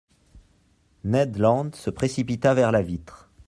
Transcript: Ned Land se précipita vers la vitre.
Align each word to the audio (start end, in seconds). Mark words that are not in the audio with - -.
Ned 1.03 1.37
Land 1.37 1.73
se 1.75 1.91
précipita 1.91 2.55
vers 2.55 2.71
la 2.71 2.81
vitre. 2.81 3.29